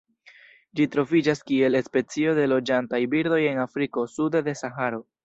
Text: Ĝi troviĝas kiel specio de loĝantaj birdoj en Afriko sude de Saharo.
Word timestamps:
Ĝi 0.77 0.85
troviĝas 0.95 1.43
kiel 1.51 1.77
specio 1.87 2.33
de 2.39 2.45
loĝantaj 2.53 3.01
birdoj 3.13 3.39
en 3.51 3.63
Afriko 3.67 4.07
sude 4.15 4.43
de 4.49 4.57
Saharo. 4.65 5.05